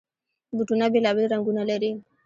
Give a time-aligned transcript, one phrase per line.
[0.55, 1.91] بوټونه بېلابېل رنګونه لري.